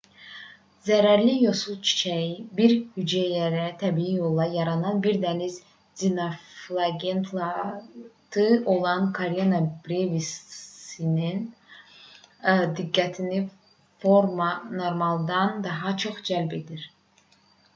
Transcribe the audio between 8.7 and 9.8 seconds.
olan karena